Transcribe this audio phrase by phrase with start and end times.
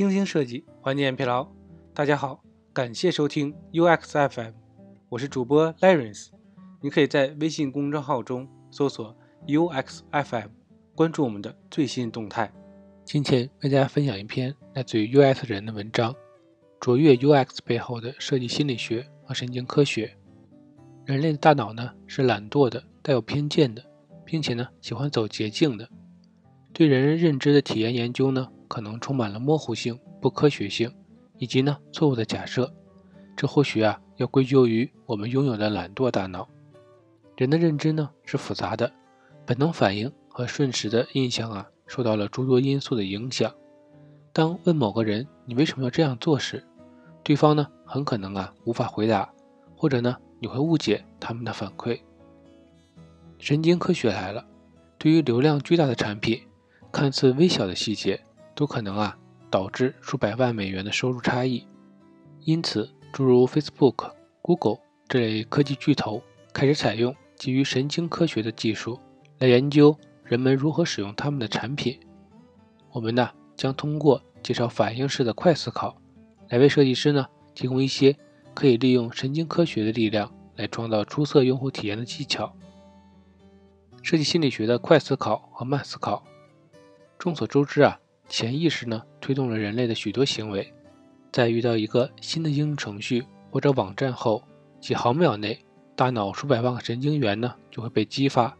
[0.00, 1.46] 精心设计，缓解疲劳。
[1.92, 4.52] 大家好，感谢收听 UX FM，
[5.10, 6.38] 我是主播 l a r e n c e。
[6.80, 9.14] 你可以在微信公众号中搜索
[9.46, 10.48] UX FM，
[10.94, 12.50] 关注我们的最新动态。
[13.04, 16.14] 今天为大家分享一篇来自于 UX 人的文章：
[16.80, 20.16] 卓越 UX 背后的设计心理学和神经科学。
[21.04, 23.84] 人类的大脑呢是懒惰的、带有偏见的，
[24.24, 25.86] 并且呢喜欢走捷径的。
[26.72, 30.88] 对人认知的体验研究呢，可能充满了模糊性、不科学性，
[31.38, 32.72] 以及呢错误的假设。
[33.36, 36.48] 这或许啊要归咎于我们拥有的懒惰大脑。
[37.36, 38.92] 人的认知呢是复杂的，
[39.44, 43.52] 本能反应和瞬时的印象啊受到了诸多因素的影响。
[44.32, 46.64] 当问某个人你为什么要这样做时，
[47.24, 49.28] 对方呢很可能啊无法回答，
[49.74, 51.98] 或者呢你会误解他们的反馈。
[53.38, 54.46] 神经科学来了，
[54.96, 56.40] 对于流量巨大的产品。
[56.92, 58.20] 看似微小的细节，
[58.60, 59.16] 都可能啊
[59.50, 61.66] 导致数百万美元的收入差异。
[62.42, 64.76] 因此，诸如 Facebook、Google
[65.08, 66.22] 这类科技巨头
[66.52, 69.00] 开始采用基于神经科学的技术
[69.38, 71.98] 来研究人们如何使用他们的产品。
[72.92, 75.96] 我们呢将通过介绍反应式的快思考，
[76.50, 78.14] 来为设计师呢提供一些
[78.52, 82.54] 可以利用神经科学的力量来创造出色用户体验的技巧。
[84.02, 86.22] 设计心理学的快思考和慢思考。
[87.18, 87.98] 众所周知啊，
[88.30, 90.72] 潜意识呢推动了人类的许多行为。
[91.32, 94.42] 在遇到一个新的应用程序或者网站后，
[94.80, 95.58] 几毫秒内，
[95.96, 98.56] 大脑数百万个神经元呢就会被激发，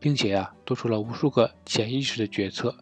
[0.00, 2.76] 并且呀，做出了无数个潜意识的决策。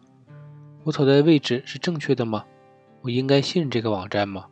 [0.83, 2.43] 我所在的位置是正确的吗？
[3.01, 4.47] 我应该信任这个网站吗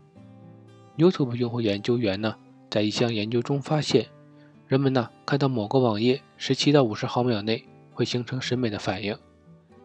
[0.96, 2.36] ？YouTube 用户研究员呢，
[2.70, 4.06] 在一项研究中发现，
[4.68, 9.18] 人们呢看到某个网页十七到五十毫秒内会形成审美的反应，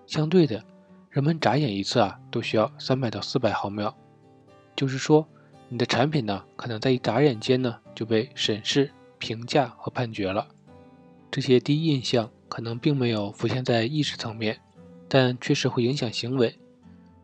[0.06, 0.62] 相对的。
[1.14, 3.94] 人们眨眼一次啊，都需要三百到四百毫秒，
[4.74, 5.24] 就是说，
[5.68, 10.44] 你的产品呢，可能在一眨眼间呢就被审视、评价和判决了。
[11.30, 14.60] 这些第一印象可能并没有浮现在意识层面，
[15.08, 16.52] 但确实会影响行为。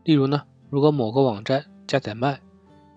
[0.04, 2.40] 例如呢，如果某个网站加载慢，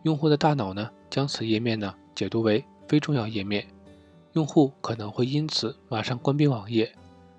[0.04, 3.66] 用户的大脑呢将此页面呢解读为非重要页面，
[4.34, 6.94] 用户可能会因此马上关闭网页，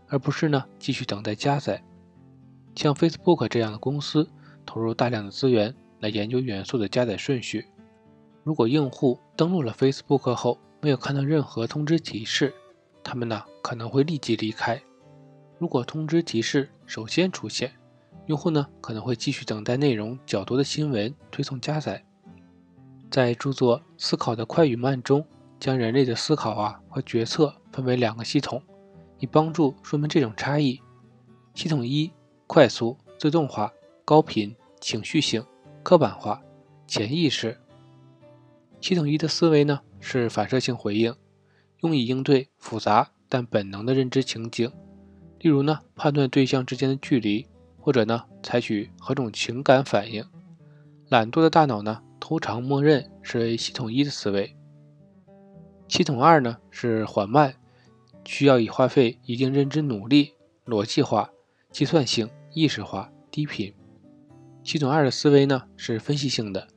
[0.08, 1.80] 而不是呢继续等待加载。
[2.74, 4.28] 像 Facebook 这样的公司
[4.66, 7.66] 投入大量的资源来研究元素的加载顺序。
[8.42, 12.52] 如果用户登录了 Facebook 后没有看到任何通知提示，
[13.02, 14.80] 他们呢可能会立即离开。
[15.58, 17.72] 如果通知提示首先出现，
[18.26, 22.04] 用户呢可能会继续等待内容较多的新闻推送加载。
[23.10, 25.24] 在著作《思考的快与慢》中，
[25.60, 28.60] 将人类的思考啊和决策分为两个系统，
[29.20, 30.80] 以帮助说明这种差异。
[31.54, 32.10] 系统一。
[32.54, 35.44] 快速、自动化、高频、情绪性、
[35.82, 36.40] 刻板化、
[36.86, 37.58] 潜意识。
[38.80, 41.12] 系统一的思维呢是反射性回应，
[41.80, 44.70] 用以应对复杂但本能的认知情景，
[45.40, 47.44] 例如呢判断对象之间的距离，
[47.80, 50.24] 或者呢采取何种情感反应。
[51.08, 54.54] 懒惰的大脑呢通常默认是为系统一的思维。
[55.88, 57.52] 系统二呢是缓慢，
[58.24, 60.34] 需要以花费一定认知努力、
[60.64, 61.28] 逻辑化。
[61.72, 63.74] 计算性、意识化、低频。
[64.62, 66.68] 系统二的思维呢是分析性的，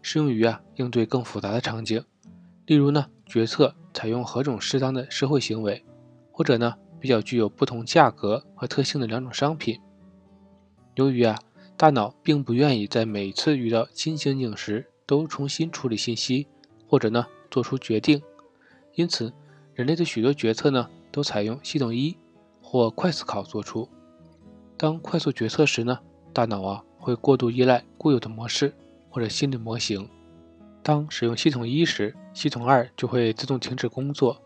[0.00, 2.02] 适用于啊应对更复杂的场景，
[2.64, 5.84] 例如呢决策采用何种适当的社会行为，
[6.32, 9.78] 或者呢比较具有不同价格和特性的两种商品。
[10.94, 11.38] 由于啊
[11.76, 16.48] 大脑并不愿意在每次遇到新情景时都重新处理信息，
[16.88, 18.22] 或者呢做出决定，
[18.94, 19.30] 因此
[19.74, 22.16] 人类的许多决策呢都采用系统一
[22.62, 23.86] 或快思考做出。
[24.76, 25.98] 当快速决策时呢，
[26.32, 28.74] 大脑啊会过度依赖固有的模式
[29.08, 30.08] 或者心理模型。
[30.82, 34.40] 当使用系统一时，系统二就会自动停止工作。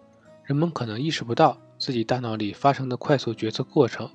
[0.45, 4.11] 人们可能意识不到自己大脑里发生的快速决策过程，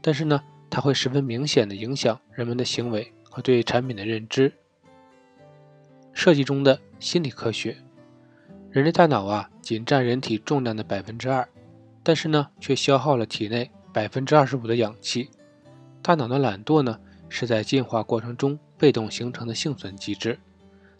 [0.00, 4.52] 但是呢，它会十分明显的影响人们的行为和对产品的认知。
[6.12, 7.76] 设计中的心理科学，
[8.70, 11.48] 人类大脑啊仅占人体重量的百分之二，
[12.02, 15.30] 但是呢，却消耗了体内百分之二十五的氧气。
[16.02, 20.38] 大脑的懒惰呢，是在进化过程中被动形成的幸存机制。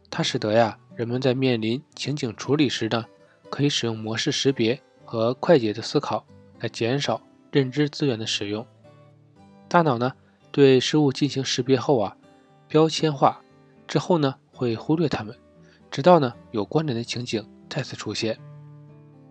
[0.09, 3.05] 它使得呀，人们在面临情景处理时呢，
[3.51, 6.25] 可以使用模式识别和快捷的思考
[6.61, 7.21] 来减少
[7.51, 8.65] 认知资源的使用。
[9.69, 10.13] 大脑呢，
[10.53, 12.17] 对事物进行识别后啊，
[12.69, 13.41] 标签化
[13.89, 15.37] 之后呢，会忽略它们，
[15.91, 18.39] 直到呢有关联的情景再次出现。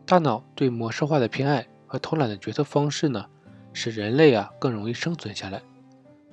[0.05, 3.25] 大脑对模式化的偏爱和偷懒的决策方式呢？
[3.73, 5.61] 使人类啊更容易生存下来，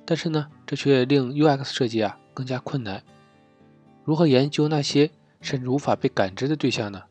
[0.05, 3.03] 但是呢，这却令 UX 设计啊更加困难。
[4.03, 5.09] 如何研究那些
[5.41, 7.01] 甚至无法被感知的对象呢？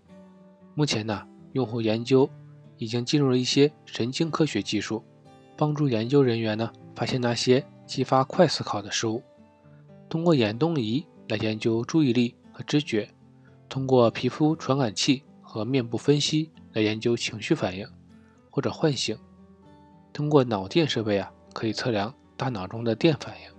[0.74, 2.28] 目前呢，用户研究
[2.76, 5.02] 已经进入了一些神经科学技术，
[5.56, 9.22] 帮助研究人员呢发现那些激发快思考的事物。
[10.08, 13.08] 通过眼动仪来研究注意力和知觉，
[13.68, 17.86] 通过皮肤传感器和面部分析来研究情绪反应
[18.50, 19.16] 或者唤醒，
[20.18, 23.50] 通过脑电设备啊可以测量大脑中的电反应。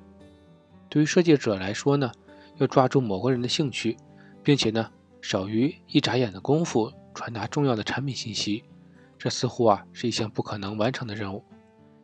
[0.90, 2.12] 对于设计者来说呢，
[2.58, 3.96] 要抓住某个人的兴趣，
[4.44, 4.92] 并且呢
[5.22, 8.66] 少于一眨眼的功夫传达重要的产品信息，
[9.18, 11.42] 这似乎啊是一项不可能完成的任务。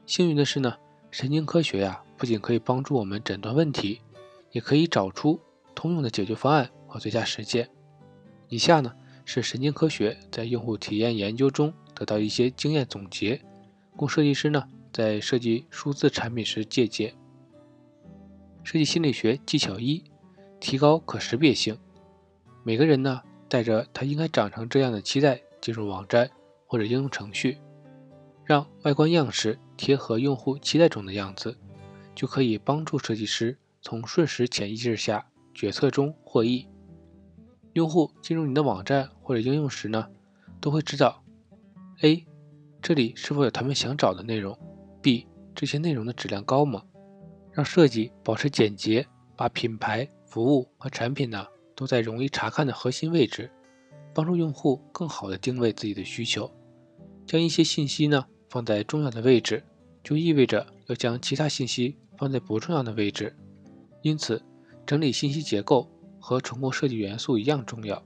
[0.05, 0.73] 幸运的是呢，
[1.11, 3.99] 神经科学呀不仅可以帮助我们诊断问题。
[4.51, 5.37] 也可以找出
[5.75, 7.69] 通用的解决方案和最佳实践。
[8.47, 8.93] 以下呢
[9.25, 13.41] 是神经科学在用户体验研究中得到一些经验总结，
[13.95, 17.13] 供设计师呢在设计数字产品时借鉴。
[18.63, 20.03] 设计心理学技巧一：
[20.59, 21.77] 提高可识别性。
[22.63, 26.29] 每个人呢带着他应该长成这样的期待进入网站
[26.65, 27.57] 或者应用程序，
[28.43, 31.57] 让外观样式贴合用户期待中的样子，
[32.15, 33.57] 就可以帮助设计师。
[33.87, 36.67] 从瞬时潜意识下决策中获益。
[37.73, 40.09] 用户进入你的网站或者应用时呢，
[40.59, 41.23] 都会知道
[42.01, 42.25] ：A，
[42.87, 44.55] 这里是否有他们想找的内容
[45.01, 46.83] ；B，这些内容的质量高吗？
[47.51, 53.49] 让设计保持简洁，把品牌、服务和产品呢都在容易查看的核心位置，
[54.13, 56.47] 帮助用户更好的定位自己的需求。
[57.25, 59.63] 将一些信息呢放在重要的位置，
[60.03, 63.35] 就意味着要将其他信息放在不重要的位置。
[64.03, 64.39] 因此，
[64.85, 65.89] 整理信息结构
[66.19, 68.03] 和重构设计元素一样重要。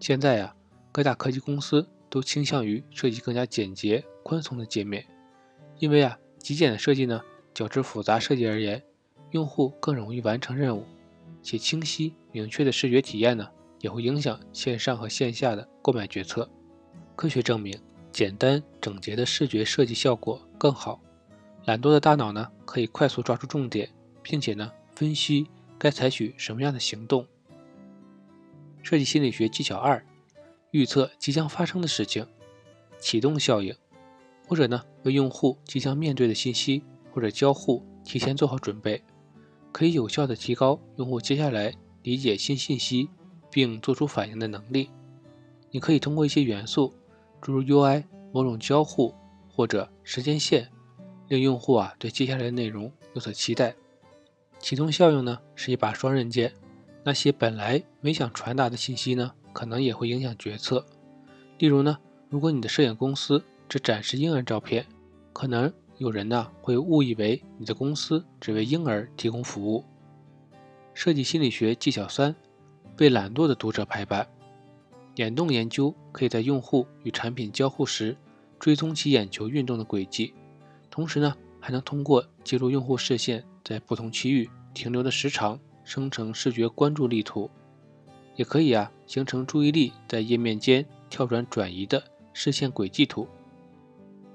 [0.00, 0.52] 现在呀，
[0.90, 5.04] 各大科技公司都倾向于设计更加简洁、宽松的界面，
[5.80, 7.20] 因为啊，极简的设计呢，
[7.52, 8.80] 较之复杂设计而言，
[9.32, 10.84] 用户更容易完成任务，
[11.42, 13.50] 且清晰明确的视觉体验呢，
[13.80, 16.48] 也会影响线上和线下的购买决策。
[17.16, 17.76] 科学证明，
[18.12, 21.00] 简单整洁的视觉设计效果更好。
[21.64, 23.90] 懒惰的大脑呢，可以快速抓住重点，
[24.22, 24.70] 并且呢。
[24.94, 27.26] 分析该采取什么样的行动。
[28.84, 30.00] 设计心理学技巧二：
[30.74, 32.26] 预测即将发生的事情，
[32.98, 33.72] 启动效应，
[34.48, 36.82] 或者呢为用户即将面对的信息
[37.12, 39.00] 或者交互提前做好准备，
[39.70, 41.72] 可以有效的提高用户接下来
[42.02, 43.08] 理解新信息
[43.52, 44.90] 并做出反应的能力。
[45.70, 46.92] 你可以通过一些元素，
[47.40, 49.14] 诸如 UI、某种交互
[49.48, 50.68] 或者时间线，
[51.28, 53.76] 令用户啊对接下来的内容有所期待。
[54.58, 56.52] 启动效应呢是一把双刃剑，
[57.04, 60.84] 那些本来没想传达的信息呢，可能也会影响决策。
[61.56, 61.96] 例如呢，
[62.28, 64.84] 如果你的摄影公司只展示婴儿照片，
[65.32, 69.82] 可能有人呢会误以为你的公司只为婴儿提供服务。
[70.92, 72.36] 设计心理学技巧三：
[72.98, 74.28] 为懒惰的读者排版。
[75.14, 78.16] 眼动研究可以在用户与产品交互时
[78.58, 80.34] 追踪其眼球运动的轨迹，
[80.90, 83.44] 同时呢，还能通过记录用户视线。
[83.64, 87.50] 在不同区域停留的时长，生成视觉关注力图，
[88.36, 92.02] 也可以啊形成注意力在页面间跳转转移的
[92.32, 93.28] 视线轨迹图。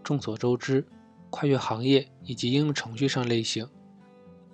[0.03, 0.87] 众所周知，
[1.29, 3.67] 跨越行业以及应用程序上类型，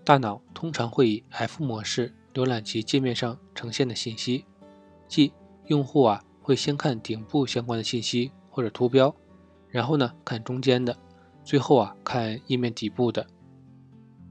[0.04, 4.46] 大脑通常会以 F 模式浏览其界面上呈现的信息，
[5.08, 5.32] 即
[5.68, 9.16] 用户啊会先看顶部相关的信息或者图标，
[9.70, 10.98] 然后呢看中间的，
[11.44, 13.26] 最后啊看页面底部的。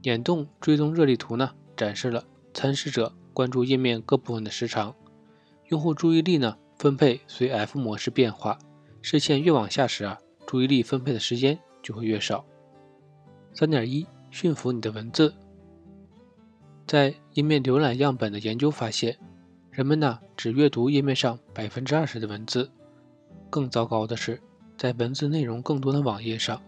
[0.03, 2.23] 眼动追踪热力图呢，展示了
[2.53, 4.93] 参试者关注页面各部分的时长。
[5.67, 8.57] 用户注意力呢分配随 F 模式变化，
[9.01, 12.45] 视线越往下时啊，注意力分配的时间就会越少。
[13.53, 15.33] 三点一，驯服你的文字。
[16.85, 19.17] 在页面浏览样本的研究发现，
[19.71, 22.69] 人们呢只阅读页面上百分之二十的文字。
[23.49, 24.41] 更糟糕的是，
[24.77, 26.61] 在文字内容更多的网页上，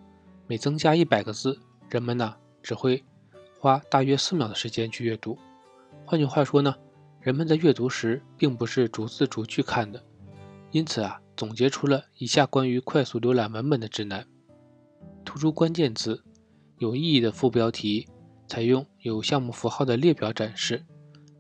[0.48, 3.04] 每增加一百个字，人们呢只会。
[3.60, 5.36] 花大约四秒的时间去阅读。
[6.06, 6.75] 换句话说呢，
[7.27, 10.01] 人们在阅读时并不是逐字逐句看的。
[10.72, 14.25] 因此啊，总结出了以下关于快速浏览文本的指南：
[15.25, 16.24] 突出关键字，
[16.77, 18.07] 有意义的副标题，
[18.48, 20.86] 采用有项目符号的列表展示，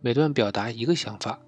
[0.01, 1.39] 每段表达一个想法，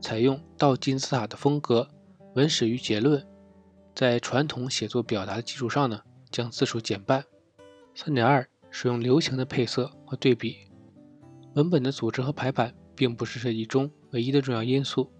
[0.00, 1.88] 采用倒金字塔的风格，
[2.36, 3.26] 文始于结论，
[3.92, 7.24] 在传统写作表达的基础上呢，将字数减半。
[7.96, 8.46] 三点二。
[8.72, 10.58] 使用流行的配色和对比，
[11.56, 15.10] 文本的组织和排版并不是设计中唯一的重要因素。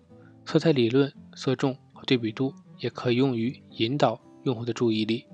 [0.45, 5.25] 色彩理论、色重和对比度也可以用于引导用户的注意力。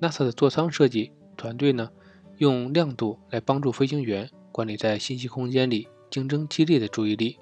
[0.00, 1.90] NASA 的座舱设计团队呢，
[2.38, 7.36] 用亮度来帮助飞行员管理在信息空间里竞争激烈的注意力。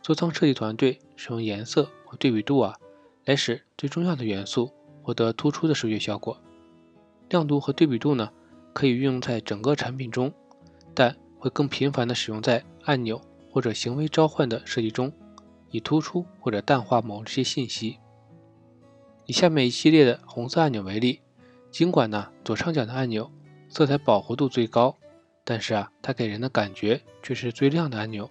[0.00, 2.78] 座舱设计团队使用颜色和对比度啊，
[3.24, 4.70] 来使最重要的元素
[5.02, 6.40] 获得突出的视觉效果。
[7.30, 8.30] 亮度和对比度呢，
[8.72, 10.32] 可以运用在整个产品中，
[10.94, 15.12] 但会更频繁的使用在按钮或者行为召唤的设计中，
[15.70, 17.98] 以突出或者淡化某些信息。
[19.26, 21.20] 以下面一系列的红色按钮为例，
[21.70, 23.30] 尽管呢左上角的按钮
[23.68, 24.96] 色彩饱和度最高，
[25.44, 28.28] 但是啊它给人的感觉却是最亮的按钮。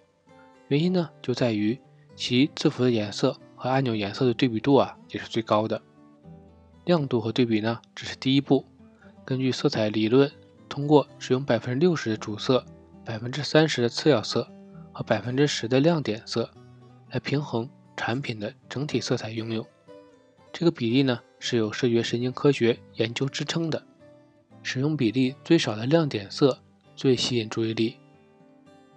[0.67, 1.79] 原因呢就在于
[2.15, 5.81] 其字符的颜色和按钮颜色的对比度啊也是最高的。
[6.85, 8.65] 亮度和对比呢只是第一步，
[9.23, 10.29] 根据色彩理论，
[10.67, 12.65] 通过使用百分之六十的主色、
[13.05, 14.49] 百分之三十的次要色
[14.99, 16.51] 和百分之十的亮点色，
[17.09, 19.65] 来平衡产品的整体色彩拥有。
[20.51, 23.81] 这个比例呢是有视觉神经科学研究支撑的。
[24.61, 26.59] 使用比例最少的亮点色
[26.97, 27.95] 最吸引注意力。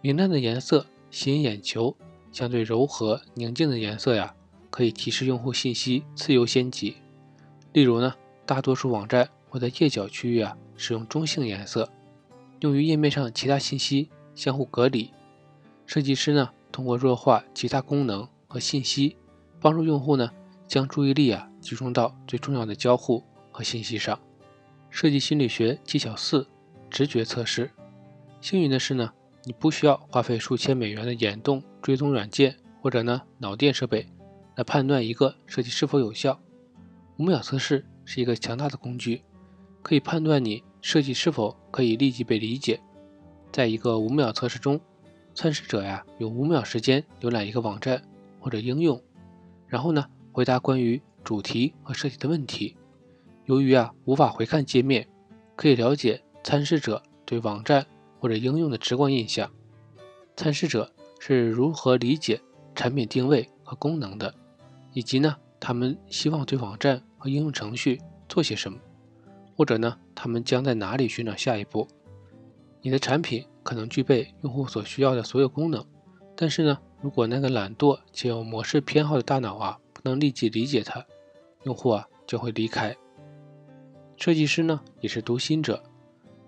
[0.00, 1.97] 明亮的颜色吸引眼球，
[2.32, 4.35] 相对柔和宁静的颜色呀，
[4.71, 6.97] 可以提示用户信息次优先级。
[7.73, 8.12] 例如呢，
[8.44, 11.88] 大多数网站会在页角区域啊使用中性颜色，
[12.59, 15.09] 用于页面上其他信息相互隔离。
[15.92, 19.14] 设计师呢通过弱化其他功能和信息，
[19.61, 20.30] 帮助用户呢。
[20.66, 24.18] 将注意力啊集中到最重要的交互和信息上。
[24.88, 26.49] 设计心理学技巧四：
[26.88, 27.70] 直觉测试。
[28.40, 29.12] 幸运的是呢，
[29.44, 34.06] 你不需要花费数千美元的眼动追踪软件或者呢脑电设备
[34.56, 36.40] 来判断一个设计是否有效。
[37.18, 39.20] 五秒测试是一个强大的工具，
[39.82, 42.80] 可以判断你设计是否可以立即被理解。
[43.52, 44.80] 在一个五秒测试中，
[45.35, 48.03] 参试者呀有五秒时间浏览一个网站
[48.41, 49.03] 或者应用，
[49.67, 50.05] 然后呢。
[50.35, 52.75] 回答关于主题和设计的问题。
[53.45, 55.07] 由于啊无法回看界面，
[55.55, 57.85] 可以了解参试者对网站
[58.19, 59.51] 或者应用的直观印象。
[60.35, 62.41] 参试者是如何理解
[62.75, 64.35] 产品定位和功能的，
[64.95, 68.79] 以及呢他们希望对网站和应用程序做些什么，
[69.55, 71.87] 或者呢他们将在哪里寻找下一步。
[72.81, 75.85] 你的产品可能具备用户所需要的所有功能，
[76.37, 79.78] 但是呢如果那个懒惰且有模式偏好的大脑啊。
[79.95, 81.07] 不能立即理解它，
[81.62, 82.97] 用户啊就会离开。
[84.16, 85.81] 设计师呢也是读心者。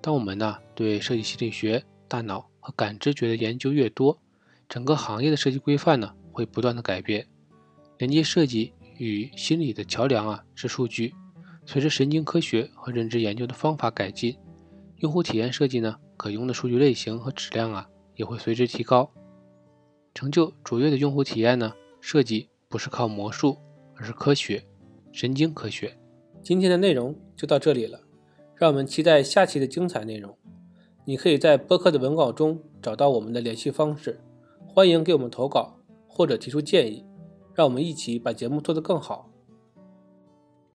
[0.00, 4.18] 当我们呢对设计心理学、大脑和感知觉的研究越多，
[4.68, 7.24] 整个行业的设计规范呢会不断的改变。
[7.98, 11.14] 连接设计与心理的桥梁啊是数据。
[11.64, 14.36] 随着神经科学和认知研究的方法改进，
[14.96, 19.10] 用户体验设计呢可用的数据类型和质量啊也会随之提高。
[20.14, 22.48] 成就卓越的用户体验呢，设计。
[22.66, 23.58] 不是靠魔术，
[23.94, 24.64] 而是科学，
[25.12, 25.98] 神经科学。
[26.42, 28.00] 今天的内容就到这里了，
[28.56, 30.34] 让我们期待下期的精彩内容。
[31.04, 34.18] 你可以在播客的文稿中找到我们的联系方式，
[34.66, 35.78] 欢迎给我们投稿
[36.08, 37.04] 或者提出建议，
[37.54, 39.30] 让我们一起把节目做得更好。